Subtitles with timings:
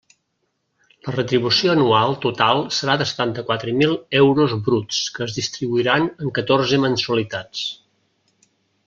[1.07, 6.81] La retribució anual total serà de setanta-quatre mil euros bruts que es distribuiran en catorze
[6.87, 7.63] mensualitats.